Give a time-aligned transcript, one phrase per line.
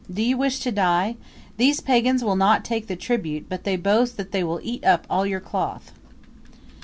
[0.11, 1.15] Do you wish to die?
[1.57, 5.05] These pagans will not take the tribute, but they boast that they will eat up
[5.11, 5.91] all your cloth."